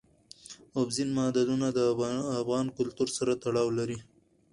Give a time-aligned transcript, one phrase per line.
[0.77, 1.79] اوبزین معدنونه د
[2.41, 3.97] افغان کلتور سره تړاو لري.